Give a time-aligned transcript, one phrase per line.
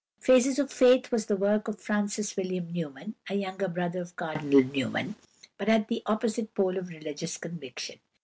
[0.19, 4.01] "Phases of Faith" was the work of =Francis William Newman (1805 1897)=, a younger brother
[4.01, 5.15] of Cardinal Newman,
[5.59, 7.99] but at the opposite pole of religious conviction.